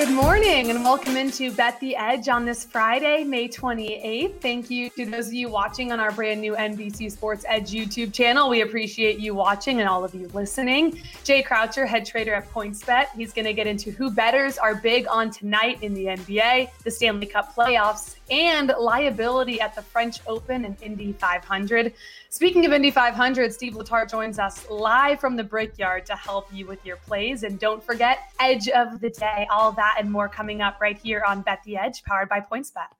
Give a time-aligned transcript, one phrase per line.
[0.00, 4.40] Good morning and welcome into Bet the Edge on this Friday, May 28th.
[4.40, 8.10] Thank you to those of you watching on our brand new NBC Sports Edge YouTube
[8.10, 8.48] channel.
[8.48, 11.02] We appreciate you watching and all of you listening.
[11.22, 13.08] Jay Croucher, head trader at PointsBet.
[13.14, 16.90] He's going to get into who bettors are big on tonight in the NBA, the
[16.90, 21.92] Stanley Cup playoffs, and liability at the French Open and Indy 500.
[22.28, 26.66] Speaking of Indy 500, Steve Letarte joins us live from the Brickyard to help you
[26.66, 27.42] with your plays.
[27.42, 31.24] And don't forget, Edge of the Day, all that and more coming up right here
[31.26, 32.99] on Bet the Edge, powered by PointsBet.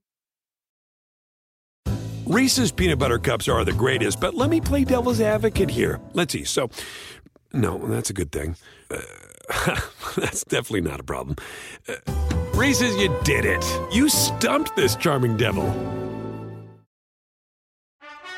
[2.31, 5.99] Reese's peanut butter cups are the greatest, but let me play devil's advocate here.
[6.13, 6.45] Let's see.
[6.45, 6.69] So,
[7.51, 8.55] no, that's a good thing.
[8.89, 9.01] Uh,
[10.15, 11.35] that's definitely not a problem.
[11.89, 11.95] Uh,
[12.53, 13.65] Reese's, you did it.
[13.91, 15.69] You stumped this charming devil.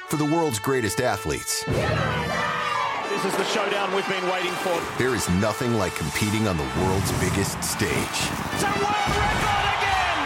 [0.07, 4.81] For the world's greatest athletes, This is the showdown we've been waiting for.
[4.97, 7.89] there is nothing like competing on the world's biggest stage.
[7.91, 10.17] It's a world record again!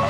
[0.00, 0.07] Gold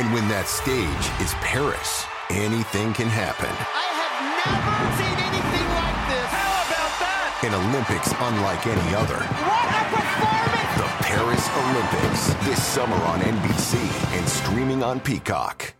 [0.00, 3.52] And when that stage is Paris, anything can happen.
[3.52, 6.24] I have never seen anything like this.
[6.32, 7.44] How about that?
[7.44, 9.20] An Olympics unlike any other.
[9.44, 10.72] What a performance.
[10.80, 13.76] The Paris Olympics this summer on NBC
[14.16, 15.74] and streaming on Peacock.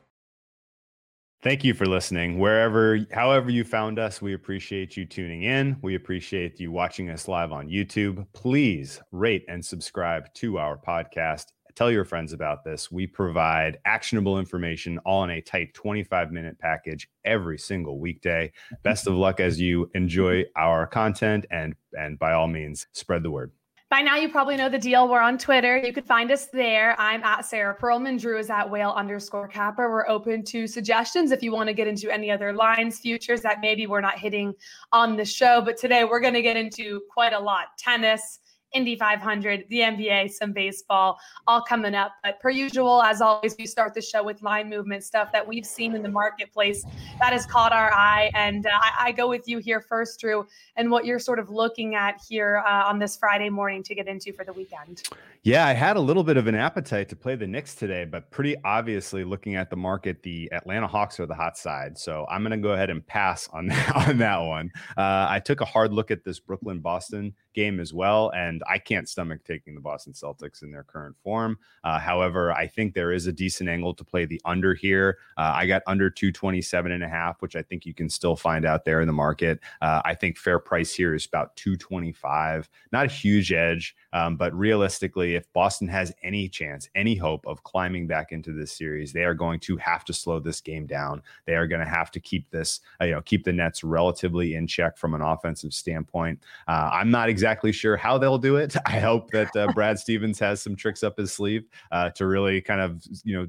[1.43, 2.39] Thank you for listening.
[2.39, 5.79] Wherever, however you found us, we appreciate you tuning in.
[5.81, 8.27] We appreciate you watching us live on YouTube.
[8.35, 11.47] Please rate and subscribe to our podcast.
[11.75, 12.91] Tell your friends about this.
[12.91, 18.53] We provide actionable information all in a tight 25 minute package every single weekday.
[18.83, 23.31] Best of luck as you enjoy our content and and by all means spread the
[23.31, 23.53] word.
[23.91, 25.09] By now, you probably know the deal.
[25.09, 25.77] We're on Twitter.
[25.77, 26.95] You can find us there.
[26.97, 28.21] I'm at Sarah Perlman.
[28.21, 29.91] Drew is at whale underscore capper.
[29.91, 33.59] We're open to suggestions if you want to get into any other lines, futures that
[33.61, 34.55] maybe we're not hitting
[34.93, 35.61] on the show.
[35.61, 38.39] But today we're going to get into quite a lot tennis,
[38.73, 42.13] Indy 500, the NBA, some baseball, all coming up.
[42.23, 45.67] But per usual, as always, we start the show with line movement stuff that we've
[45.67, 46.85] seen in the marketplace
[47.19, 48.31] that has caught our eye.
[48.35, 51.51] And uh, I, I go with you here first, Drew, and what you're sort of
[51.51, 55.03] looking at here uh, on this Friday morning to get into for the weekend.
[55.43, 58.31] Yeah, I had a little bit of an appetite to play the Knicks today, but
[58.31, 61.97] pretty obviously looking at the market, the Atlanta Hawks are the hot side.
[61.97, 64.71] So I'm going to go ahead and pass on that, on that one.
[64.97, 68.79] Uh, I took a hard look at this Brooklyn Boston game as well, and I
[68.79, 71.59] can't stomach taking the Boston Celtics in their current form.
[71.85, 75.19] Uh, however, I think there is a decent angle to play the under here.
[75.37, 78.65] Uh, I got under 227 and a half, which I think you can still find
[78.65, 79.61] out there in the market.
[79.81, 82.69] Uh, I think fair price here is about 225.
[82.93, 87.63] Not a huge edge, um, but realistically, if Boston has any chance, any hope of
[87.63, 91.23] climbing back into this series, they are going to have to slow this game down.
[91.47, 94.55] They are going to have to keep this, uh, you know, keep the Nets relatively
[94.55, 96.41] in check from an offensive standpoint.
[96.67, 98.77] Uh, I'm not exactly sure how they'll do it.
[98.87, 102.61] I hope that uh, Brad Stevens has some tricks up his sleeve uh, to really
[102.61, 103.49] kind of, you know,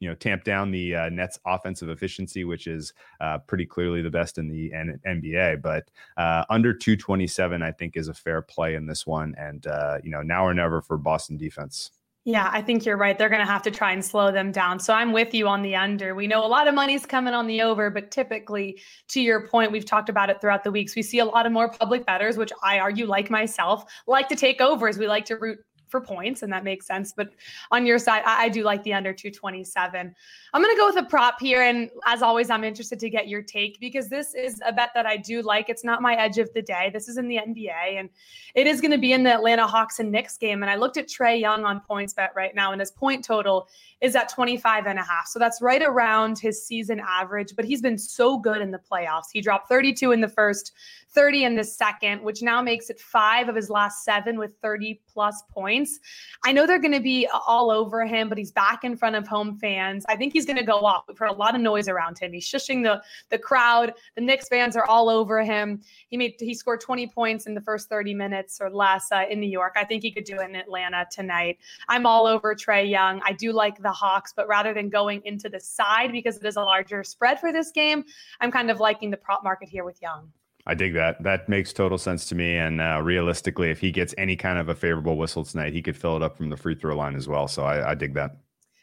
[0.00, 4.10] you know, tamp down the uh, Nets' offensive efficiency, which is uh, pretty clearly the
[4.10, 5.62] best in the N- NBA.
[5.62, 9.34] But uh, under 227, I think, is a fair play in this one.
[9.38, 11.90] And uh, you know, now or never for Boston defense.
[12.26, 13.18] Yeah, I think you're right.
[13.18, 14.78] They're going to have to try and slow them down.
[14.78, 16.14] So I'm with you on the under.
[16.14, 18.78] We know a lot of money's coming on the over, but typically,
[19.08, 20.94] to your point, we've talked about it throughout the weeks.
[20.94, 24.36] We see a lot of more public bettors, which I argue, like myself, like to
[24.36, 24.98] take overs.
[24.98, 25.60] We like to root
[25.90, 27.12] for points, and that makes sense.
[27.12, 27.30] But
[27.70, 30.14] on your side, I, I do like the under 227.
[30.52, 31.62] I'm going to go with a prop here.
[31.62, 35.06] And as always, I'm interested to get your take because this is a bet that
[35.06, 35.68] I do like.
[35.68, 36.90] It's not my edge of the day.
[36.92, 38.08] This is in the NBA, and
[38.54, 40.62] it is going to be in the Atlanta Hawks and Knicks game.
[40.62, 43.68] And I looked at Trae Young on PointsBet right now, and his point total
[44.00, 45.26] is at 25 and a half.
[45.26, 49.26] So that's right around his season average, but he's been so good in the playoffs.
[49.32, 50.72] He dropped 32 in the first,
[51.10, 55.00] 30 in the second, which now makes it five of his last seven with 30
[55.12, 55.79] plus points.
[56.44, 59.26] I know they're going to be all over him, but he's back in front of
[59.26, 60.04] home fans.
[60.08, 61.04] I think he's going to go off.
[61.06, 62.32] We've heard a lot of noise around him.
[62.32, 63.94] He's shushing the the crowd.
[64.16, 65.80] The Knicks fans are all over him.
[66.08, 69.40] He made he scored 20 points in the first 30 minutes or less uh, in
[69.40, 69.74] New York.
[69.76, 71.58] I think he could do it in Atlanta tonight.
[71.88, 73.20] I'm all over Trae Young.
[73.24, 76.56] I do like the Hawks, but rather than going into the side because it is
[76.56, 78.04] a larger spread for this game,
[78.40, 80.30] I'm kind of liking the prop market here with Young.
[80.70, 81.20] I dig that.
[81.24, 82.56] That makes total sense to me.
[82.56, 85.96] And uh, realistically, if he gets any kind of a favorable whistle tonight, he could
[85.96, 87.48] fill it up from the free throw line as well.
[87.48, 88.36] So I, I dig that.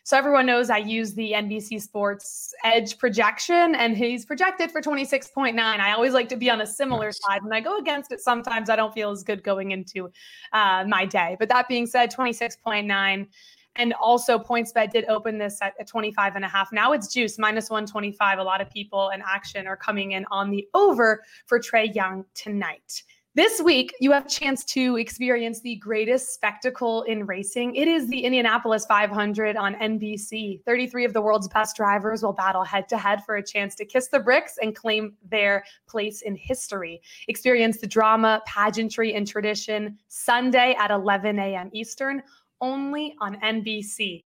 [0.04, 5.58] So everyone knows I use the NBC Sports Edge projection, and he's projected for 26.9.
[5.58, 7.20] I always like to be on a similar nice.
[7.26, 7.44] side.
[7.44, 10.12] When I go against it, sometimes I don't feel as good going into
[10.52, 11.38] uh, my day.
[11.40, 13.28] But that being said, 26.9.
[13.78, 16.72] And also, PointsBet did open this at, at 25 and a half.
[16.72, 18.40] Now it's juice minus 125.
[18.40, 22.26] A lot of people in action are coming in on the over for Trae Young
[22.34, 23.04] tonight.
[23.38, 27.76] This week, you have a chance to experience the greatest spectacle in racing.
[27.76, 30.64] It is the Indianapolis 500 on NBC.
[30.64, 33.86] 33 of the world's best drivers will battle head to head for a chance to
[33.86, 37.00] kiss the bricks and claim their place in history.
[37.28, 41.70] Experience the drama, pageantry, and tradition Sunday at 11 a.m.
[41.74, 42.24] Eastern
[42.62, 44.24] only on NBC.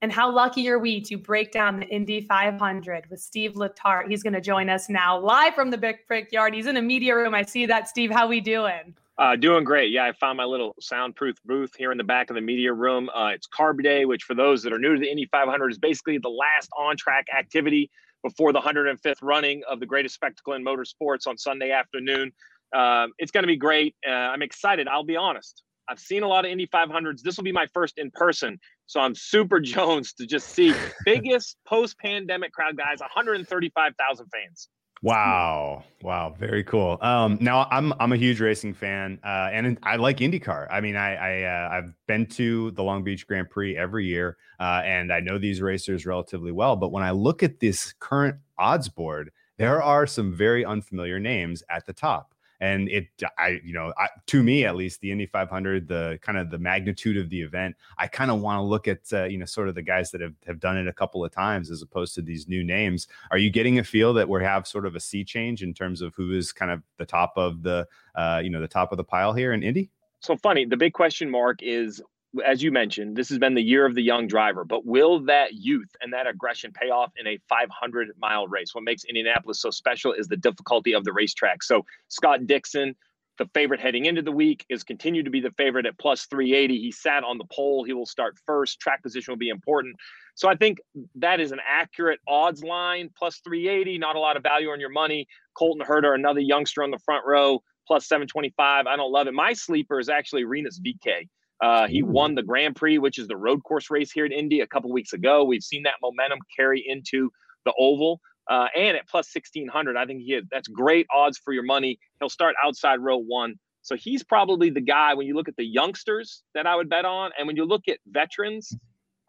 [0.00, 4.08] And how lucky are we to break down the Indy 500 with Steve Letarte?
[4.08, 6.54] He's going to join us now live from the Big Brickyard.
[6.54, 7.34] He's in a media room.
[7.34, 7.88] I see that.
[7.88, 8.96] Steve, how we doing?
[9.16, 9.92] Uh, doing great.
[9.92, 13.10] Yeah, I found my little soundproof booth here in the back of the media room.
[13.14, 15.78] Uh, it's Carb Day, which for those that are new to the Indy 500 is
[15.78, 17.88] basically the last on-track activity
[18.24, 22.32] before the 105th running of the greatest spectacle in motorsports on Sunday afternoon.
[22.72, 23.94] Um, it's going to be great.
[24.06, 24.88] Uh, I'm excited.
[24.88, 25.62] I'll be honest.
[25.88, 27.22] I've seen a lot of Indy 500s.
[27.22, 28.58] This will be my first in person.
[28.86, 30.74] So I'm super Jones to just see
[31.04, 34.68] biggest post pandemic crowd, guys, 135,000 fans.
[35.02, 35.82] Wow.
[36.02, 36.36] Wow.
[36.38, 36.96] Very cool.
[37.00, 40.68] Um, now I'm, I'm a huge racing fan, uh, and I like IndyCar.
[40.70, 44.36] I mean, I, I, uh, I've been to the Long Beach Grand Prix every year,
[44.60, 48.36] uh, and I know these racers relatively well, but when I look at this current
[48.58, 52.31] odds board, there are some very unfamiliar names at the top
[52.62, 56.38] and it i you know I, to me at least the indy 500 the kind
[56.38, 59.36] of the magnitude of the event i kind of want to look at uh, you
[59.36, 61.82] know sort of the guys that have, have done it a couple of times as
[61.82, 63.08] opposed to these new names.
[63.30, 66.00] Are you getting a feel that we have sort of a sea change in terms
[66.00, 68.96] of who is kind of the top of the uh, you know the top of
[68.96, 69.90] the pile here in indy?
[70.20, 72.00] So funny the big question mark is
[72.44, 75.54] as you mentioned, this has been the year of the young driver, but will that
[75.54, 78.74] youth and that aggression pay off in a 500 mile race?
[78.74, 81.62] What makes Indianapolis so special is the difficulty of the racetrack.
[81.62, 82.94] So, Scott Dixon,
[83.38, 86.78] the favorite heading into the week, is continued to be the favorite at plus 380.
[86.78, 87.84] He sat on the pole.
[87.84, 88.80] He will start first.
[88.80, 89.96] Track position will be important.
[90.34, 90.78] So, I think
[91.16, 94.90] that is an accurate odds line, plus 380, not a lot of value on your
[94.90, 95.26] money.
[95.54, 98.86] Colton Herta, another youngster on the front row, plus 725.
[98.86, 99.34] I don't love it.
[99.34, 101.28] My sleeper is actually Rinus VeeKay.
[101.62, 104.60] Uh, he won the Grand Prix, which is the road course race here in Indy
[104.60, 105.44] a couple weeks ago.
[105.44, 107.30] We've seen that momentum carry into
[107.64, 108.20] the Oval.
[108.50, 112.00] Uh, and at plus 1600, I think he had, that's great odds for your money.
[112.18, 113.54] He'll start outside row one.
[113.82, 117.04] So he's probably the guy when you look at the youngsters that I would bet
[117.04, 117.30] on.
[117.38, 118.76] And when you look at veterans,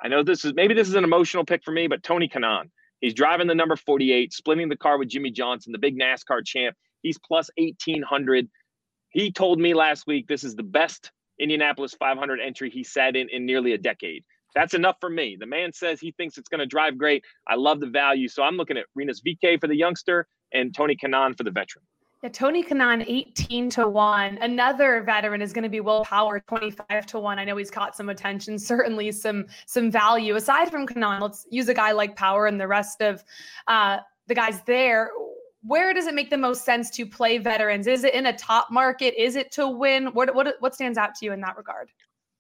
[0.02, 2.72] I know this is maybe this is an emotional pick for me, but Tony Kanaan.
[3.00, 6.76] He's driving the number 48, splitting the car with Jimmie Johnson, the big NASCAR champ.
[7.02, 8.48] He's plus 1800.
[9.10, 13.30] He told me last week this is the best Indianapolis 500 entry he sat in,
[13.30, 14.24] in nearly a decade.
[14.56, 15.36] That's enough for me.
[15.40, 17.24] The man says he thinks it's going to drive great.
[17.48, 18.28] I love the value.
[18.28, 21.84] So I'm looking at Rinus VeeKay for the youngster and Tony Kanaan for the veteran.
[22.22, 24.38] Yeah, Tony Kanaan, 18 to 1.
[24.38, 27.38] Another veteran is going to be Will Power, 25 to 1.
[27.38, 30.36] I know he's caught some attention, certainly some some value.
[30.36, 33.24] Aside from Kanaan, let's use a guy like Power and the rest of
[33.68, 33.98] uh,
[34.28, 35.12] the guys there
[35.64, 37.88] where does it make the most sense to play veterans?
[37.88, 39.20] Is it in a top market?
[39.20, 40.08] Is it to win?
[40.08, 41.90] What what what stands out to you in that regard?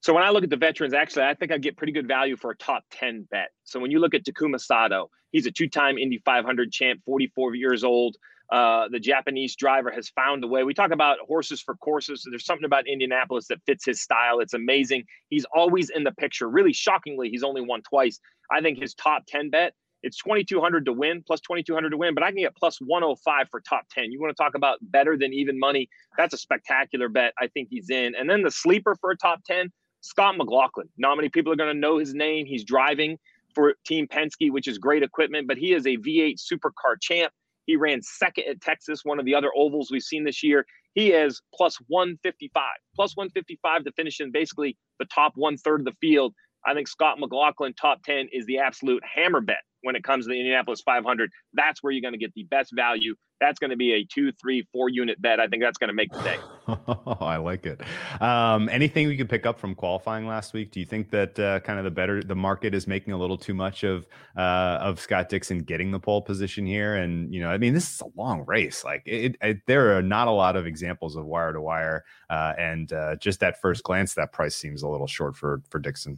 [0.01, 2.35] So when I look at the veterans, actually, I think I get pretty good value
[2.35, 3.51] for a top 10 bet.
[3.63, 7.85] So when you look at Takuma Sato, he's a two-time Indy 500 champ, 44 years
[7.85, 8.17] old.
[8.51, 10.65] Uh, the Japanese driver has found a way.
[10.65, 12.27] We talk about horses for courses.
[12.29, 14.41] There's something about Indianapolis that fits his style.
[14.41, 15.05] It's amazing.
[15.29, 16.49] He's always in the picture.
[16.49, 18.19] Really shockingly, he's only won twice.
[18.51, 19.73] I think his top 10 bet
[20.03, 23.61] It's 2,200 to win, plus 2,200 to win, but I can get plus 105 for
[23.61, 24.11] top 10.
[24.11, 25.89] You want to talk about better than even money?
[26.17, 27.33] That's a spectacular bet.
[27.39, 28.13] I think he's in.
[28.15, 30.89] And then the sleeper for a top 10, Scott McLaughlin.
[30.97, 32.45] Not many people are going to know his name.
[32.45, 33.17] He's driving
[33.55, 37.31] for Team Penske, which is great equipment, but he is a V8 supercar champ.
[37.65, 40.65] He ran second at Texas, one of the other ovals we've seen this year.
[40.95, 42.63] He is plus 155,
[42.95, 46.33] plus 155 to finish in basically the top one third of the field.
[46.65, 50.29] I think Scott McLaughlin, top 10, is the absolute hammer bet when it comes to
[50.29, 51.29] the Indianapolis 500.
[51.53, 53.15] That's where you're going to get the best value.
[53.39, 55.41] That's going to be a two, three, four unit bet.
[55.41, 56.37] I think that's going to make the day.
[57.19, 57.81] I like it.
[58.21, 60.71] Um, anything we could pick up from qualifying last week?
[60.71, 63.37] Do you think that uh, kind of the better the market is making a little
[63.37, 66.95] too much of uh, of Scott Dixon getting the pole position here?
[66.95, 68.85] And you know, I mean, this is a long race.
[68.85, 72.53] Like it, it there are not a lot of examples of wire to wire, uh,
[72.57, 76.17] and uh, just at first glance, that price seems a little short for for Dixon.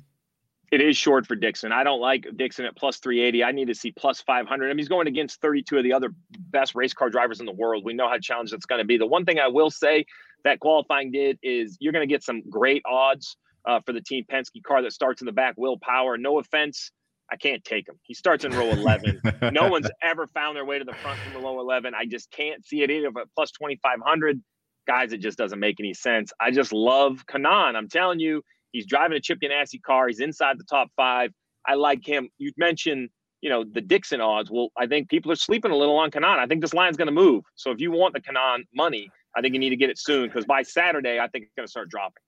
[0.76, 1.72] It is short for Dixon.
[1.72, 3.46] I don't like Dixon at plus 380.
[3.46, 4.66] I need to see plus 500.
[4.66, 7.54] I mean, he's going against 32 of the other best race car drivers in the
[7.54, 7.86] world.
[7.86, 8.98] We know how challenging it's going to be.
[8.98, 10.06] The one thing I will say
[10.44, 14.26] that qualifying did is you're going to get some great odds uh, for the Team
[14.30, 15.54] Penske car that starts in the back.
[15.56, 16.18] Will Power.
[16.18, 16.92] No offense.
[17.32, 17.96] I can't take him.
[18.04, 19.22] He starts in row 11.
[19.54, 21.94] no one's ever found their way to the front from the low 11.
[21.96, 23.12] I just can't see it either.
[23.12, 24.44] But plus 2,500,
[24.86, 26.34] guys, it just doesn't make any sense.
[26.38, 27.78] I just love Kanaan.
[27.78, 28.44] I'm telling you,
[28.76, 30.10] He's driving a Chip Ganassi car.
[30.10, 31.32] He's inside the top five.
[31.66, 32.28] I like him.
[32.38, 33.08] You mentioned,
[33.40, 34.52] you know, the Dixon odds.
[34.52, 36.40] Well, I think people are sleeping a little on Kanaan.
[36.40, 37.46] I think this line's going to move.
[37.56, 40.28] So if you want the Kanaan money, I think you need to get it soon
[40.28, 42.22] because by Saturday, I think it's going to start dropping.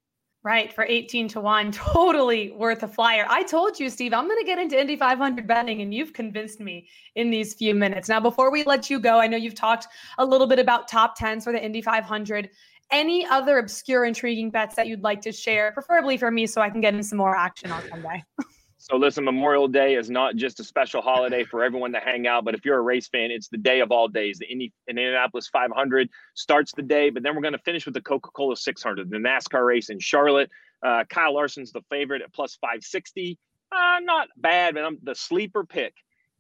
[0.44, 1.72] Right, for 18 to 1.
[1.74, 3.26] Totally worth a flyer.
[3.28, 6.62] I told you, Steve, I'm going to get into Indy 500 betting, and you've convinced
[6.62, 8.08] me in these few minutes.
[8.08, 9.88] Now, before we let you go, I know you've talked
[10.18, 12.50] a little bit about top 10s for the Indy 500
[12.92, 16.70] any other obscure, intriguing bets that you'd like to share, preferably for me, so I
[16.70, 18.24] can get in some more action on Sunday?
[18.80, 22.46] So listen, Memorial Day is not just a special holiday for everyone to hang out,
[22.46, 24.40] but if you're a race fan, it's the day of all days.
[24.40, 28.56] The Indianapolis 500 starts the day, but then we're going to finish with the Coca-Cola
[28.56, 30.50] 600, the NASCAR race in Charlotte.
[30.82, 33.38] Uh, Kyle Larson's the favorite at plus 560.
[33.74, 35.94] Uh, not bad, but I'm, the sleeper pick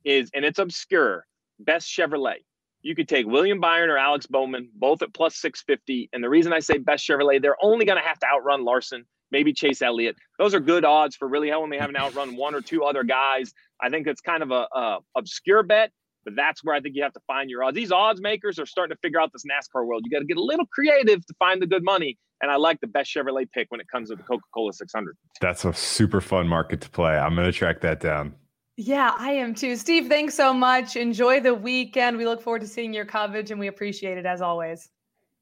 [0.06, 1.26] is, and it's obscure,
[1.60, 2.46] best Chevrolet
[2.88, 6.10] you could take William Byron or Alex Bowman, both at plus 650.
[6.14, 9.04] And the reason I say best Chevrolet, they're only going to have to outrun Larson,
[9.30, 10.16] maybe Chase Elliott.
[10.40, 13.52] Those are good odds for really only having to outrun one or two other guys.
[13.82, 15.92] I think it's kind of a, a obscure bet,
[16.24, 17.76] but that's where I think you have to find your odds.
[17.76, 20.04] These odds makers are starting to figure out this NASCAR world.
[20.06, 22.18] You got to get a little creative to find the good money.
[22.42, 25.18] And I like the best Chevrolet pick when it comes to the Coca Cola 600.
[25.42, 27.18] That's a super fun market to play.
[27.18, 28.36] I'm going to track that down.
[28.80, 29.76] Yeah, I am too.
[29.76, 30.96] Steve, thanks so much.
[30.96, 32.16] Enjoy the weekend.
[32.16, 34.90] We look forward to seeing your coverage and we appreciate it as always.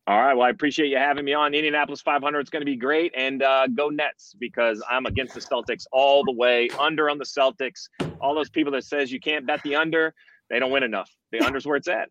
[0.07, 0.33] All right.
[0.33, 1.53] Well, I appreciate you having me on.
[1.53, 3.11] Indianapolis 500 It's going to be great.
[3.17, 6.69] And uh, go Nets because I'm against the Celtics all the way.
[6.79, 7.89] Under on the Celtics.
[8.21, 10.13] All those people that says you can't bet the under,
[10.49, 11.11] they don't win enough.
[11.31, 12.09] The under's where it's at.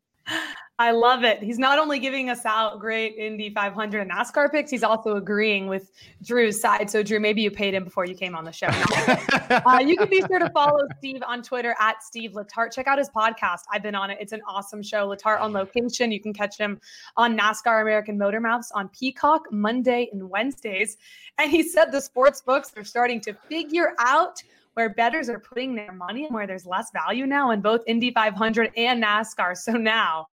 [0.77, 1.41] I love it.
[1.41, 5.69] He's not only giving us out great Indy 500 and NASCAR picks, he's also agreeing
[5.69, 6.91] with Drew's side.
[6.91, 8.67] So, Drew, maybe you paid him before you came on the show.
[8.71, 12.73] uh, you can be sure to follow Steve on Twitter at Steve Letarte.
[12.73, 13.61] Check out his podcast.
[13.73, 14.19] I've been on it.
[14.21, 15.09] It's an awesome show.
[15.09, 16.11] Letarte on location.
[16.11, 16.81] You can catch him
[17.17, 20.97] on NASCAR American Motor Mouths on Peacock Monday and Wednesdays.
[21.39, 24.43] And he said the sports books are starting to figure out
[24.75, 28.11] where bettors are putting their money and where there's less value now in both Indy
[28.11, 29.57] 500 and NASCAR.
[29.57, 30.27] So now,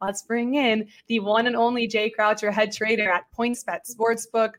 [0.00, 4.52] let's bring in the one and only Jay Croucher, head trader at PointsBet Sportsbook.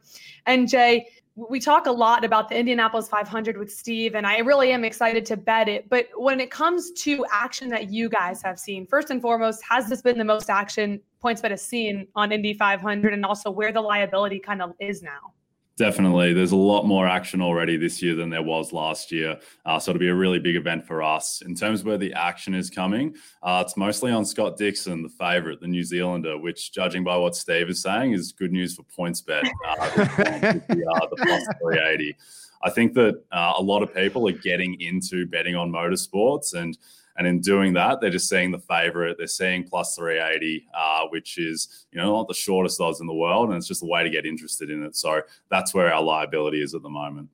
[0.46, 4.72] And Jay, we talk a lot about the Indianapolis 500 with Steve, and I really
[4.72, 5.88] am excited to bet it.
[5.88, 9.88] But when it comes to action that you guys have seen, first and foremost, has
[9.88, 13.82] this been the most action PointsBet has seen on Indy 500, and also where the
[13.82, 15.34] liability kind of is now?
[15.78, 16.34] Definitely.
[16.34, 19.40] There's a lot more action already this year than there was last year.
[19.64, 21.44] Uh, so it'll be a really big event for us.
[21.46, 25.10] In terms of where the action is coming, uh, it's mostly on Scott Dixon, the
[25.10, 28.84] favorite, the New Zealander, which, judging by what Steve is saying, is good news for
[28.98, 29.48] PointsBet.
[29.68, 32.18] Uh, the, uh, the plus 380.
[32.64, 36.76] I think that uh, a lot of people are getting into betting on motorsports and
[37.18, 39.18] and in doing that, they're just seeing the favorite.
[39.18, 43.14] They're seeing plus 380, uh, which is, you know, not the shortest odds in the
[43.14, 43.50] world.
[43.50, 44.96] And it's just a way to get interested in it.
[44.96, 47.30] So that's where our liability is at the moment.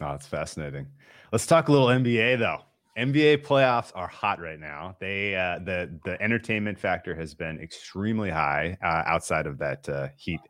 [0.00, 0.86] Oh, it's fascinating.
[1.32, 2.58] Let's talk a little NBA though.
[2.98, 4.96] NBA playoffs are hot right now.
[5.00, 10.08] They uh, the the entertainment factor has been extremely high uh, outside of that uh,
[10.16, 10.40] Heat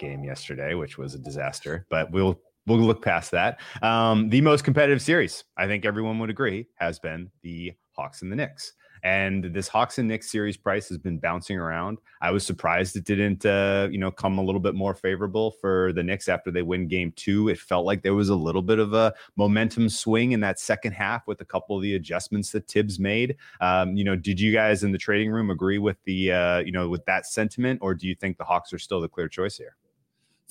[0.00, 1.86] game yesterday, which was a disaster.
[1.90, 3.60] But we'll we'll look past that.
[3.82, 8.30] Um, the most competitive series, I think everyone would agree, has been the Hawks and
[8.30, 8.72] the Knicks.
[9.04, 11.98] And this Hawks and Knicks series price has been bouncing around.
[12.20, 15.92] I was surprised it didn't, uh, you know, come a little bit more favorable for
[15.92, 17.48] the Knicks after they win game two.
[17.48, 20.92] It felt like there was a little bit of a momentum swing in that second
[20.92, 23.36] half with a couple of the adjustments that Thibs made.
[23.60, 26.70] Um, you know, did you guys in the trading room agree with the, uh, you
[26.70, 29.56] know, with that sentiment, or do you think the Hawks are still the clear choice
[29.56, 29.74] here?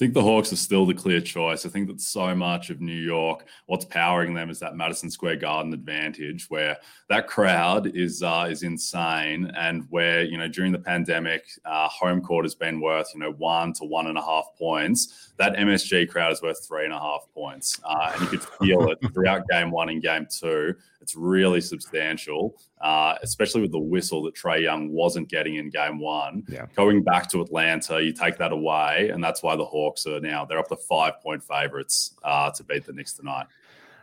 [0.02, 1.64] I think the Hawks are still the clear choice.
[1.64, 5.36] I think that so much of New York, what's powering them is that Madison Square
[5.36, 6.76] Garden advantage, where
[7.10, 12.20] that crowd is uh, is insane, and where you know during the pandemic, uh, home
[12.20, 15.31] court has been worth you know one to one and a half points.
[15.42, 18.92] That MSG crowd is worth three and a half points, uh, and you could feel
[18.92, 20.76] it throughout Game One and Game Two.
[21.02, 25.98] It's really substantial, uh, especially with the whistle that Trae Young wasn't getting in game
[25.98, 26.44] one.
[26.48, 26.68] Yeah.
[26.76, 30.46] Going back to Atlanta, you take that away, and that's why the Hawks are now
[30.46, 33.48] they're up to five point favorites uh, to beat the Knicks tonight.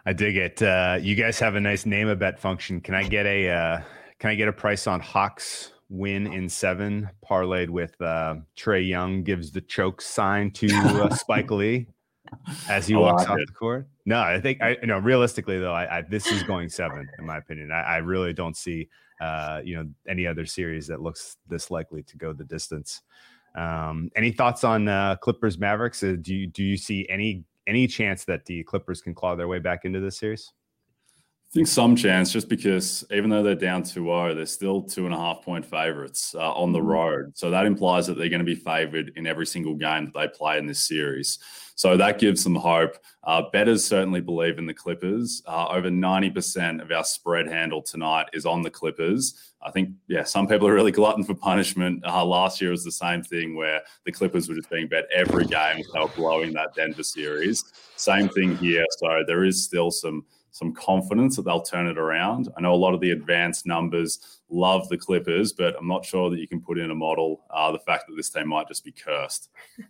[0.06, 0.60] I dig it.
[0.60, 2.80] Uh, you guys have a nice name a bet function.
[2.80, 3.80] Can I get a uh,
[4.18, 9.22] can I get a price on Hawks win in seven parlayed with uh, Trae Young
[9.22, 11.86] gives the choke sign to uh, Spike Lee
[12.68, 13.46] as he walks off it.
[13.46, 13.88] the court?
[14.04, 17.26] No, I think I you know realistically though, I, I this is going seven in
[17.26, 17.72] my opinion.
[17.72, 18.88] I, I really don't see
[19.20, 23.02] uh, you know any other series that looks this likely to go the distance.
[23.54, 26.02] Um, any thoughts on uh, Clippers Mavericks?
[26.02, 29.48] Uh, do you do you see any any chance that the Clippers can claw their
[29.48, 30.52] way back into this series?
[31.50, 35.06] I think some chance, just because even though they're down 2 0, they're still two
[35.06, 37.32] and a half point favorites uh, on the road.
[37.38, 40.28] So that implies that they're going to be favored in every single game that they
[40.28, 41.38] play in this series.
[41.74, 42.96] So that gives them hope.
[43.24, 45.42] Uh, bettors certainly believe in the Clippers.
[45.46, 49.52] Uh, over 90% of our spread handle tonight is on the Clippers.
[49.62, 52.04] I think, yeah, some people are really glutton for punishment.
[52.04, 55.46] Uh, last year was the same thing where the Clippers were just being bet every
[55.46, 55.82] game.
[55.94, 57.64] Were blowing that Denver series.
[57.96, 58.84] Same thing here.
[58.98, 60.26] So there is still some
[60.58, 62.48] some confidence that they'll turn it around.
[62.56, 66.30] I know a lot of the advanced numbers love the Clippers, but I'm not sure
[66.30, 68.84] that you can put in a model uh, the fact that this team might just
[68.84, 69.50] be cursed.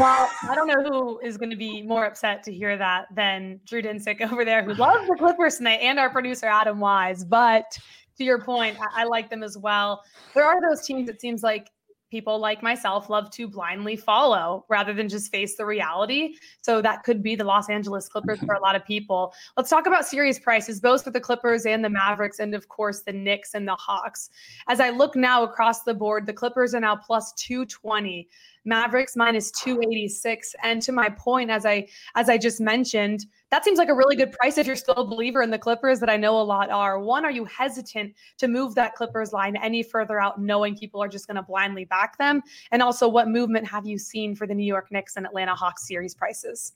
[0.00, 3.60] Well, I don't know who is going to be more upset to hear that than
[3.64, 7.24] Drew Dinsick over there, who loves the Clippers tonight, and our producer Adam Wise.
[7.24, 7.78] But
[8.18, 10.02] to your point, I, I like them as well.
[10.34, 11.08] There are those teams.
[11.08, 11.70] It seems like
[12.14, 16.36] people like myself love to blindly follow rather than just face the reality.
[16.62, 19.34] So that could be the Los Angeles Clippers for a lot of people.
[19.56, 23.00] Let's talk about series prices, both for the Clippers and the Mavericks, and of course
[23.00, 24.30] the Knicks and the Hawks.
[24.68, 28.28] As I look now across the board, the Clippers are now plus 220.
[28.64, 33.78] Mavericks minus 286 and to my point as I as I just mentioned that seems
[33.78, 36.16] like a really good price if you're still a believer in the Clippers that I
[36.16, 36.98] know a lot are.
[36.98, 41.08] One are you hesitant to move that Clippers line any further out knowing people are
[41.08, 42.42] just going to blindly back them?
[42.72, 45.86] And also what movement have you seen for the New York Knicks and Atlanta Hawks
[45.86, 46.72] series prices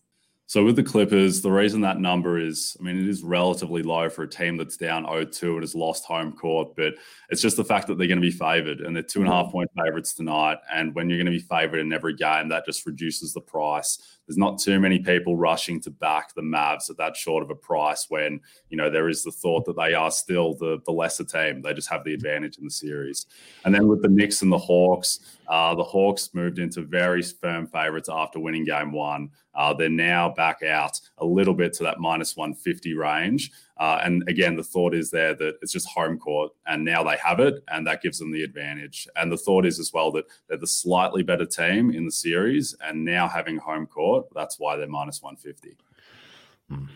[0.49, 4.09] So with the Clippers, the reason that number is, I mean, it is relatively low
[4.09, 6.95] for a team that's down 0-2 and has lost home court, but
[7.29, 9.31] it's just the fact that they're going to be favored and they're two and a
[9.31, 9.53] half mm-hmm.
[9.53, 10.57] point favorites tonight.
[10.73, 14.18] And when you're going to be favored in every game, that just reduces the price.
[14.29, 17.55] There's not too many people rushing to back the Mavs at that short of a
[17.55, 21.25] price when, you know, there is the thought that they are still the, the lesser
[21.25, 21.63] team.
[21.63, 23.25] They just have the advantage in the series.
[23.65, 27.67] And then with the Knicks and the Hawks, uh, the Hawks moved into very firm
[27.67, 29.31] favorites after winning game one.
[29.55, 33.51] Uh, they're now back out a little bit to that minus 150 range.
[33.79, 37.17] Uh, and again, the thought is there that it's just home court, and now they
[37.25, 39.07] have it, and that gives them the advantage.
[39.17, 42.75] And the thought is as well that they're the slightly better team in the series,
[42.81, 45.77] and now having home court, that's why they're minus 150.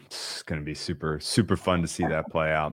[0.06, 2.72] It's going to be super, super fun to see that play out.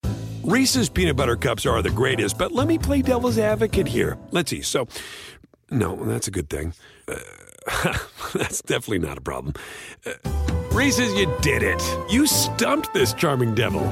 [0.43, 4.19] Reese's peanut butter cups are the greatest, but let me play devil's advocate here.
[4.33, 4.63] Let's see.
[4.63, 4.89] So,
[5.71, 6.75] no, that's a good thing.
[7.07, 7.19] Uh,
[8.35, 9.55] that's definitely not a problem.
[10.05, 11.83] Uh, Reese's, you did it.
[12.09, 13.83] You stumped this charming devil.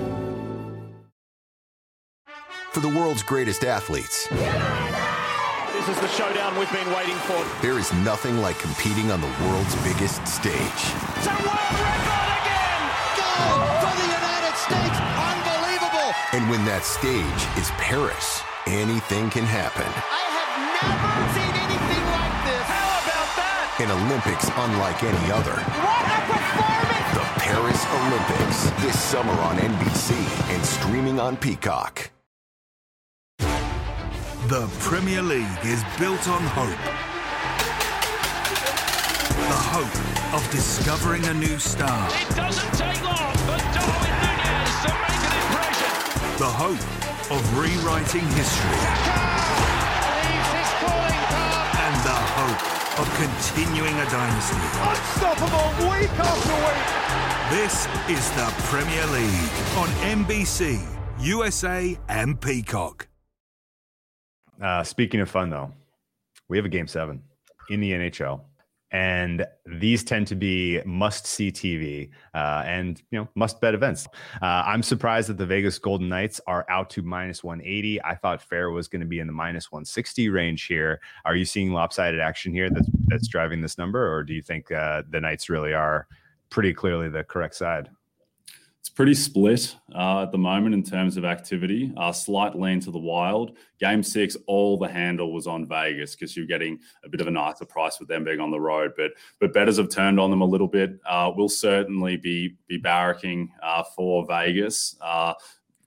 [2.72, 7.44] For the world's greatest athletes, This is the showdown we've been waiting for.
[7.62, 10.54] there is nothing like competing on the world's biggest stage.
[10.54, 12.80] It's a world record again!
[13.18, 14.96] Gold for the United States!
[15.02, 16.10] Unbelievable!
[16.32, 19.84] And when that stage is Paris, anything can happen.
[19.84, 22.64] I have never seen anything like this.
[22.70, 23.82] How about that?
[23.82, 25.58] An Olympics unlike any other.
[25.58, 26.06] What a performance!
[26.06, 26.09] The
[27.60, 30.14] Paris Olympics, this summer on NBC
[30.54, 32.10] and streaming on Peacock.
[34.48, 36.84] The Premier League is built on hope.
[39.50, 42.08] The hope of discovering a new star.
[42.08, 46.38] It doesn't take long for Darwin Nunez to make an impression.
[46.38, 49.29] The hope of rewriting history.
[52.98, 54.56] Of continuing a dynasty.
[54.82, 57.00] Unstoppable week after week.
[57.50, 59.88] This is the Premier League on
[60.24, 60.80] NBC,
[61.20, 63.08] USA, and Peacock.
[64.60, 65.72] Uh, speaking of fun, though,
[66.48, 67.22] we have a game seven
[67.70, 68.42] in the NHL
[68.92, 74.06] and these tend to be must see TV uh, and you know must bet events.
[74.42, 78.02] Uh, I'm surprised that the Vegas Golden Knights are out to minus 180.
[78.02, 81.00] I thought fair was going to be in the minus 160 range here.
[81.24, 84.70] Are you seeing lopsided action here that's that's driving this number, or do you think
[84.72, 86.06] uh, the Knights really are
[86.48, 87.90] pretty clearly the correct side?
[88.80, 91.92] It's pretty split uh, at the moment in terms of activity.
[91.98, 93.58] Uh, slight lean to the wild.
[93.78, 97.30] Game six, all the handle was on Vegas because you're getting a bit of a
[97.30, 98.92] nicer price with them being on the road.
[98.96, 100.98] But but bettors have turned on them a little bit.
[101.06, 104.96] Uh, we'll certainly be be barracking uh, for Vegas.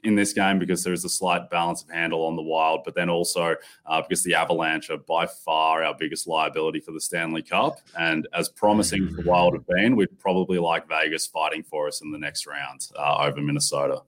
[0.04, 2.94] In this game because there is a slight balance of handle on the Wild, but
[2.94, 7.42] then also uh, because the Avalanche are by far our biggest liability for the Stanley
[7.42, 7.80] Cup.
[7.98, 12.02] And as promising as the Wild have been, we'd probably like Vegas fighting for us
[12.02, 14.02] in the next round uh, over Minnesota.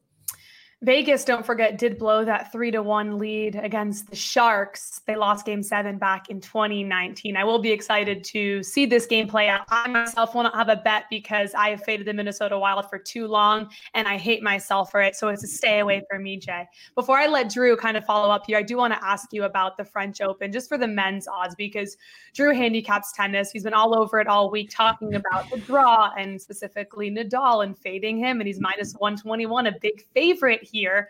[0.81, 5.01] Vegas, don't forget, did blow that three to one lead against the Sharks.
[5.07, 7.37] They lost game seven back in 2019.
[7.37, 9.61] I will be excited to see this game play out.
[9.69, 12.99] I myself will not have a bet because I have faded the Minnesota Wild for
[12.99, 15.15] too long and I hate myself for it.
[15.15, 16.67] So it's a stay away from me, Jay.
[16.93, 19.45] Before I let Drew kind of follow up here, I do want to ask you
[19.45, 21.95] about the French Open just for the men's odds because
[22.33, 23.49] Drew handicaps tennis.
[23.49, 27.77] He's been all over it all week talking about the draw and specifically Nadal and
[27.77, 28.41] fading him.
[28.41, 31.09] And he's minus 121, a big favorite here.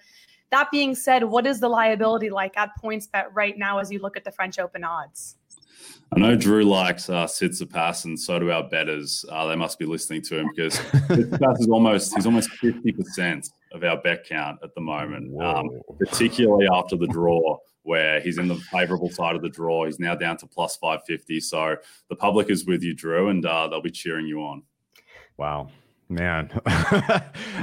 [0.51, 4.15] That being said, what is the liability like at PointsBet right now as you look
[4.15, 5.37] at the French Open odds?
[6.13, 9.25] I know Drew likes uh, Tsitsipas, and so do our bettors.
[9.29, 13.49] Uh, they must be listening to him because Tsitsipas is almost he's almost fifty percent
[13.73, 18.47] of our bet count at the moment, um, particularly after the draw where he's in
[18.47, 19.85] the favourable side of the draw.
[19.85, 21.39] He's now down to plus five fifty.
[21.39, 21.75] So
[22.09, 24.63] the public is with you, Drew, and uh, they'll be cheering you on.
[25.37, 25.69] Wow,
[26.07, 26.51] Man,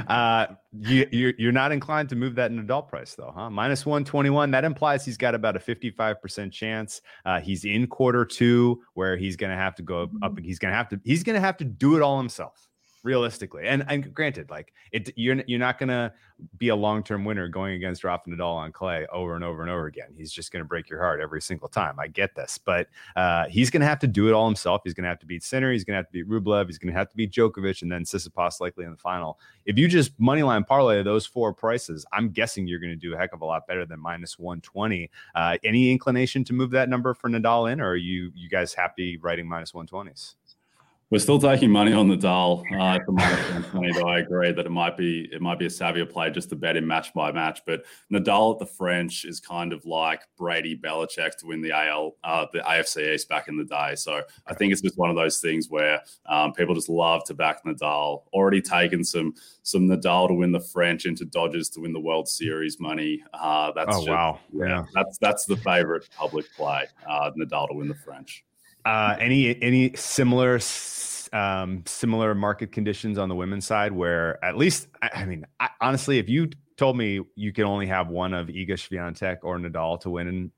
[0.07, 0.47] uh,
[0.79, 3.49] you, you're, you're not inclined to move that in Nadal price though, huh?
[3.49, 4.51] Minus 121.
[4.51, 7.01] That implies he's got about a 55% chance.
[7.25, 10.39] Uh, he's in quarter two where he's going to have to go up.
[10.39, 12.67] He's going to have to, he's going to have to do it all himself
[13.03, 13.67] realistically.
[13.67, 16.13] And and granted, like it, you're you're not gonna
[16.57, 19.69] be a long term winner going against Rafa Nadal on clay over and over and
[19.69, 20.09] over again.
[20.17, 21.99] He's just gonna break your heart every single time.
[21.99, 24.81] I get this, but uh, he's gonna have to do it all himself.
[24.83, 25.71] He's gonna have to beat Sinner.
[25.71, 26.67] He's gonna have to beat Rublev.
[26.67, 29.39] He's gonna have to beat Djokovic, and then Tsitsipas likely in the final.
[29.65, 33.33] If you just moneyline parlay those four prices, I'm guessing you're gonna do a heck
[33.33, 35.09] of a lot better than minus 120.
[35.35, 38.73] Uh, any inclination to move that number for Nadal in, or are you you guys
[38.73, 40.35] happy writing minus 120s?
[41.13, 43.93] We're still taking money on Nadal uh, at the moment.
[43.93, 46.55] Though I agree that it might be it might be a savvier play just to
[46.55, 47.61] bet him match by match.
[47.67, 52.15] But Nadal at the French is kind of like Brady Belichick to win the AL
[52.23, 53.93] uh, the AFC East back in the day.
[53.93, 57.35] So I think it's just one of those things where um, people just love to
[57.35, 58.23] back Nadal.
[58.33, 62.27] Already taken some some Nadal to win the French into Dodgers to win the World
[62.27, 63.23] Series money.
[63.35, 66.87] Uh, that's oh just, wow, yeah, that's that's the favorite public play.
[67.07, 68.43] Uh, Nadal to win the French.
[68.85, 70.59] Uh, any any similar
[71.33, 75.69] um, similar market conditions on the women's side where at least I, I mean I,
[75.81, 79.99] honestly if you told me you could only have one of Iga Swiatek or Nadal
[80.01, 80.51] to win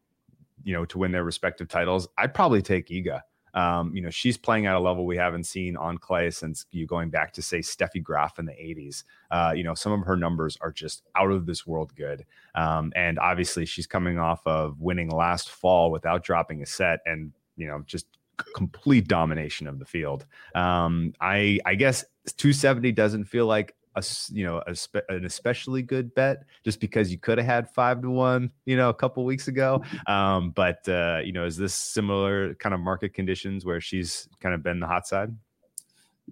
[0.64, 3.22] you know to win their respective titles I'd probably take Iga.
[3.54, 6.86] Um, you know she's playing at a level we haven't seen on clay since you
[6.86, 10.18] going back to say Steffi Graf in the 80s uh, you know some of her
[10.18, 12.26] numbers are just out of this world good.
[12.54, 17.32] Um, and obviously she's coming off of winning last fall without dropping a set and
[17.56, 18.08] you know just
[18.56, 20.26] complete domination of the field.
[20.54, 22.04] Um, I I guess
[22.38, 27.12] 270 doesn't feel like a you know a spe- an especially good bet just because
[27.12, 29.82] you could have had five to one you know a couple weeks ago.
[30.08, 34.54] Um, but uh, you know, is this similar kind of market conditions where she's kind
[34.54, 35.36] of been the hot side?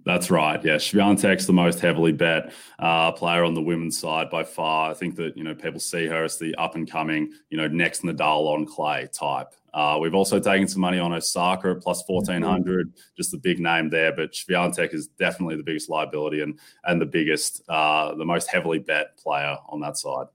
[0.04, 0.62] That's right.
[0.64, 4.90] Yeah, Swiatek's the most heavily bet uh, player on the women's side by far.
[4.90, 7.68] I think that you know people see her as the up and coming, you know,
[7.68, 9.54] next Nadal on clay type.
[9.74, 13.58] Uh, we've also taken some money on Osaka at plus fourteen hundred, just the big
[13.58, 14.12] name there.
[14.14, 18.78] But Swiatek is definitely the biggest liability and and the biggest, uh, the most heavily
[18.78, 20.26] bet player on that side.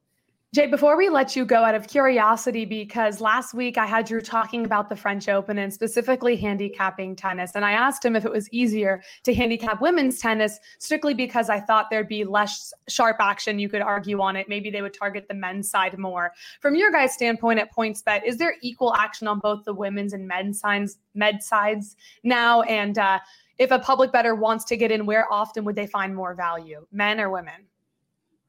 [0.52, 4.20] Jay, before we let you go, out of curiosity, because last week I had Drew
[4.20, 7.52] talking about the French Open and specifically handicapping tennis.
[7.54, 11.60] And I asked him if it was easier to handicap women's tennis, strictly because I
[11.60, 14.50] thought there'd be less sharp action you could argue on it.
[14.50, 16.32] Maybe they would target the men's side more.
[16.62, 20.28] From your guys' standpoint at PointsBet, is there equal action on both the women's and
[20.28, 22.64] men's sides, med sides now?
[22.64, 23.20] And uh,
[23.60, 26.88] if a public bettor wants to get in, where often would they find more value,
[26.92, 27.68] men or women?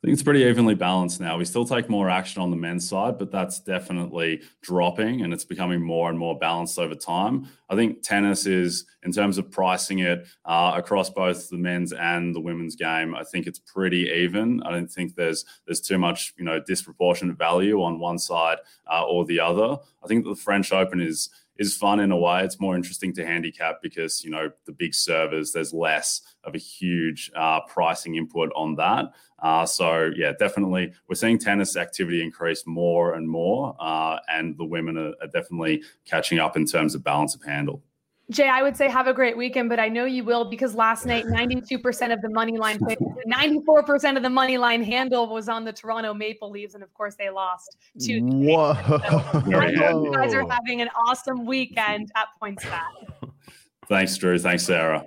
[0.03, 1.37] I think it's pretty evenly balanced now.
[1.37, 5.45] We still take more action on the men's side, but that's definitely dropping and it's
[5.45, 7.47] becoming more and more balanced over time.
[7.69, 12.35] I think tennis is, in terms of pricing it uh, across both the men's and
[12.35, 14.63] the women's game, I think it's pretty even.
[14.63, 18.57] I don't think there's there's too much you know disproportionate value on one side
[18.91, 19.77] uh, or the other.
[20.03, 21.29] I think the French Open is
[21.61, 22.43] is fun in a way.
[22.43, 25.53] It's more interesting to handicap because you know the big servers.
[25.53, 29.13] There's less of a huge uh, pricing input on that.
[29.42, 34.64] Uh, so yeah, definitely we're seeing tennis activity increase more and more, uh, and the
[34.64, 37.83] women are, are definitely catching up in terms of balance of handle.
[38.31, 41.05] Jay, I would say have a great weekend, but I know you will because last
[41.05, 45.72] night 92% of the money line 94% of the money line handle was on the
[45.72, 48.74] Toronto Maple Leafs, and of course they lost to Whoa.
[48.74, 53.33] So I know you guys are having an awesome weekend at PointsBet.
[53.88, 54.38] Thanks, Drew.
[54.38, 55.05] Thanks, Sarah.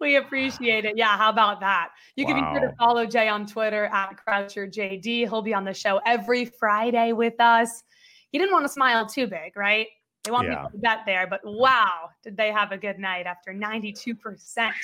[0.00, 0.96] We appreciate it.
[0.96, 1.90] Yeah, how about that?
[2.16, 5.28] You can be sure to follow Jay on Twitter at CroucherJD.
[5.28, 7.82] He'll be on the show every Friday with us.
[8.30, 9.86] He didn't want to smile too big, right?
[10.24, 10.56] They want Yeah.
[10.56, 14.74] people to bet there, but wow, did they have a good night after 92%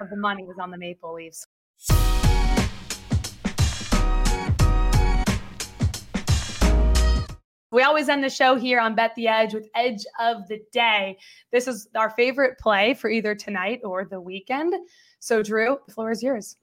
[0.00, 1.46] of the money was on the Maple Leafs.
[7.76, 11.18] We always end the show here on Bet the Edge with Edge of the Day.
[11.52, 14.72] This is our favorite play for either tonight or the weekend.
[15.18, 16.56] So, Drew, the floor is yours.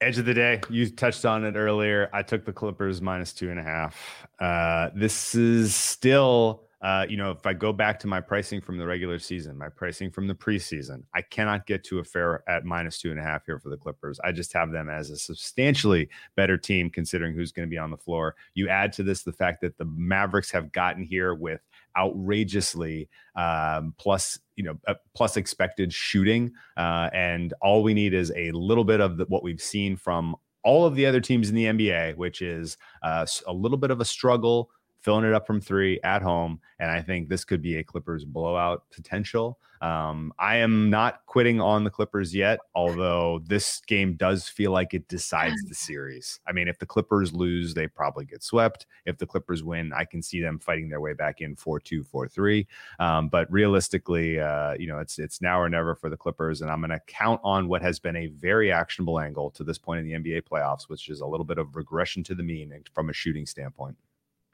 [0.00, 0.62] Edge of the day.
[0.70, 2.08] You touched on it earlier.
[2.14, 4.26] I took the Clippers minus two and a half.
[4.40, 8.78] Uh, this is still, uh, you know, if I go back to my pricing from
[8.78, 12.64] the regular season, my pricing from the preseason, I cannot get to a fair at
[12.64, 14.20] minus two and a half here for the Clippers.
[14.22, 17.90] I just have them as a substantially better team considering who's going to be on
[17.90, 18.36] the floor.
[18.54, 21.60] You add to this the fact that the Mavericks have gotten here with
[21.96, 28.32] outrageously um, plus you know uh, plus expected shooting uh, and all we need is
[28.36, 31.54] a little bit of the, what we've seen from all of the other teams in
[31.54, 35.60] the nba which is uh, a little bit of a struggle filling it up from
[35.60, 39.58] three at home and i think this could be a clippers blowout potential.
[39.80, 44.92] Um, i am not quitting on the clippers yet although this game does feel like
[44.92, 46.40] it decides the series.
[46.46, 48.86] I mean if the clippers lose they probably get swept.
[49.06, 52.66] If the clippers win i can see them fighting their way back in 4-2 4-3
[52.98, 56.70] um, but realistically, uh, you know, it's it's now or never for the Clippers, and
[56.70, 60.00] I'm going to count on what has been a very actionable angle to this point
[60.00, 63.10] in the NBA playoffs, which is a little bit of regression to the mean from
[63.10, 63.96] a shooting standpoint.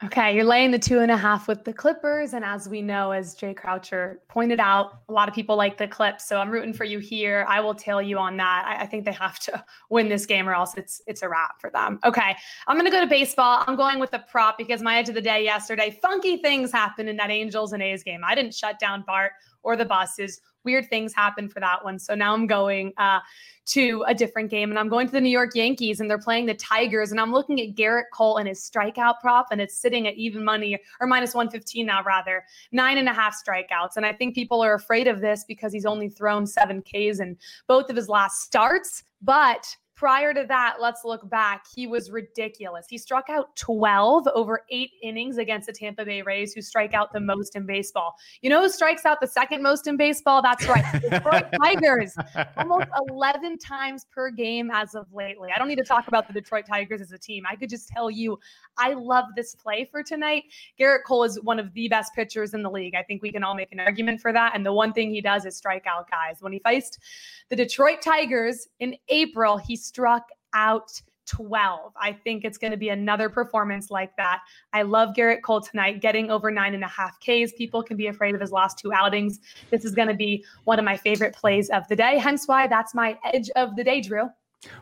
[0.03, 2.33] Okay, you're laying the two and a half with the Clippers.
[2.33, 5.87] And as we know, as Jay Croucher pointed out, a lot of people like the
[5.87, 6.27] Clips.
[6.27, 7.45] So I'm rooting for you here.
[7.47, 8.65] I will tail you on that.
[8.67, 11.61] I, I think they have to win this game or else it's it's a wrap
[11.61, 11.99] for them.
[12.03, 12.35] Okay.
[12.67, 13.63] I'm gonna go to baseball.
[13.67, 17.07] I'm going with the prop because my edge of the day yesterday, funky things happened
[17.07, 18.19] in that Angels and A's game.
[18.25, 19.31] I didn't shut down Bart
[19.63, 20.41] or the buses.
[20.65, 21.99] Weird things happen for that one.
[21.99, 23.19] So now I'm going uh
[23.65, 26.45] to a different game and I'm going to the New York Yankees and they're playing
[26.45, 30.07] the Tigers and I'm looking at Gerrit Cole and his strikeout prop and it's sitting
[30.07, 34.13] at even money or minus 115 now rather nine and a half strikeouts and I
[34.13, 37.95] think people are afraid of this because he's only thrown seven Ks in both of
[37.95, 41.65] his last starts but Prior to that, let's look back.
[41.73, 42.85] He was ridiculous.
[42.89, 47.13] He struck out 12 over eight innings against the Tampa Bay Rays, who strike out
[47.13, 48.15] the most in baseball.
[48.41, 50.41] You know who strikes out the second most in baseball?
[50.41, 50.83] That's right.
[51.01, 52.13] Detroit Tigers
[52.57, 55.49] almost 11 times per game as of lately.
[55.55, 57.45] I don't need to talk about the Detroit Tigers as a team.
[57.49, 58.37] I could just tell you,
[58.77, 60.43] I love this play for tonight.
[60.77, 62.95] Gerrit Cole is one of the best pitchers in the league.
[62.95, 64.51] I think we can all make an argument for that.
[64.55, 66.41] And the one thing he does is strike out guys.
[66.41, 66.99] When he faced
[67.47, 70.91] the Detroit Tigers in April, he struck out
[71.27, 71.91] 12.
[71.99, 74.41] I think it's going to be another performance like that.
[74.73, 77.51] I love Gerrit Cole tonight, getting over nine and a half Ks.
[77.57, 79.39] People can be afraid of his last two outings.
[79.71, 82.17] This is going to be one of my favorite plays of the day.
[82.19, 84.29] Hence why that's my edge of the day, Drew.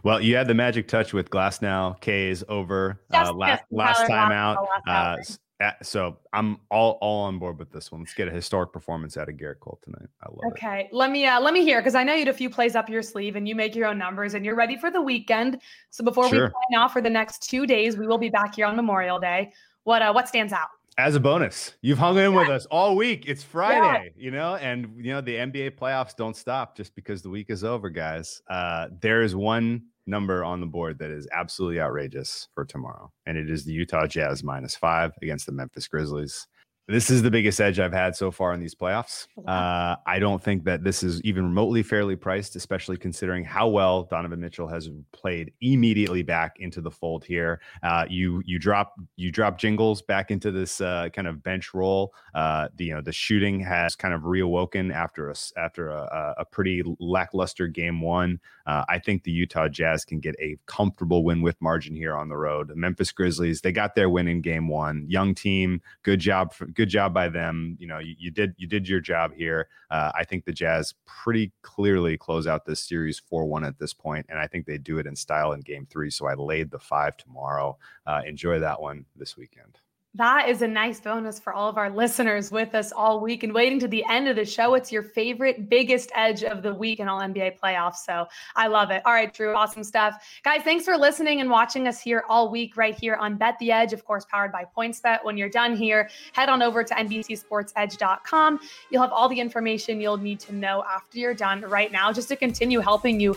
[0.04, 4.64] Well, you had the magic touch with Glasnow K's over uh, last last time out.
[4.64, 5.20] last outing.
[5.22, 5.38] s- uh,
[5.82, 8.02] so I'm all all on board with this one.
[8.02, 10.10] Let's get a historic performance out of Gerrit Cole tonight.
[10.22, 10.48] I love it.
[10.54, 12.76] Okay, let me uh, let me hear because I know you had a few plays
[12.76, 15.62] up your sleeve and you make your own numbers and you're ready for the weekend.
[15.90, 16.48] So before we Sure.
[16.48, 19.52] sign off for the next two days, we will be back here on Memorial Day.
[19.84, 20.68] What uh, what stands out?
[20.98, 23.24] As a bonus, you've hung in with us all week.
[23.28, 27.30] It's Friday, you know, and you know the NBA playoffs don't stop just because the
[27.30, 28.42] week is over, guys.
[28.48, 33.38] Uh, there is one number on the board that is absolutely outrageous for tomorrow, and
[33.38, 36.48] it is the Utah Jazz minus five against the Memphis Grizzlies.
[36.86, 39.28] This is the biggest edge I've had so far in these playoffs.
[39.48, 44.04] Uh, I don't think that this is even remotely fairly priced, especially considering how well
[44.04, 47.62] Donovan Mitchell has played immediately back into the fold here.
[47.84, 52.14] Uh, you you drop you drop Jingles back into this uh, kind of bench role.
[52.36, 56.46] Uh, the you know the shooting has kind of reawoken after a after a, a
[56.46, 58.42] pretty lackluster game one.
[58.66, 62.28] Uh, I think the Utah Jazz can get a comfortable win with margin here on
[62.28, 62.68] the road.
[62.68, 65.06] The Memphis Grizzlies they got their win in game one.
[65.08, 67.78] Young team, good job for, good job by them.
[67.80, 69.68] You know, you, you did you did your job here.
[69.90, 73.94] Uh, I think the Jazz pretty clearly close out this series four one at this
[73.94, 76.10] point, and I think they do it in style in Game Three.
[76.10, 77.78] So I laid the five tomorrow.
[78.06, 79.80] Uh, enjoy that one this weekend.
[80.16, 83.52] That is a nice bonus for all of our listeners with us all week and
[83.52, 84.76] waiting to the end of the show.
[84.76, 88.06] It's your favorite, biggest edge of the week in all NBA playoffs.
[88.06, 89.02] So I love it.
[89.06, 90.24] All right, Drew, awesome stuff.
[90.44, 93.72] Guys, thanks for listening and watching us here all week right here on Bet the
[93.72, 95.26] Edge, of course, powered by PointsBet.
[95.26, 98.60] When you're done here, head on over to NBCSportsEdge.com.
[98.92, 102.28] You'll have all the information you'll need to know after you're done right now just
[102.28, 103.36] to continue helping you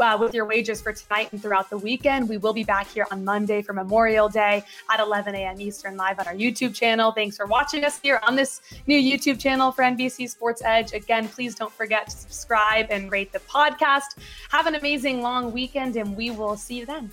[0.00, 2.28] uh, with your wages for tonight and throughout the weekend.
[2.28, 5.60] We will be back here on Monday for Memorial Day at 11 a.m.
[5.60, 7.12] Eastern live on our YouTube channel.
[7.12, 10.92] Thanks for watching us here on this new YouTube channel for NBC Sports Edge.
[10.92, 14.18] Again, please don't forget to subscribe and rate the podcast.
[14.50, 17.12] Have an amazing long weekend, and we will see you then.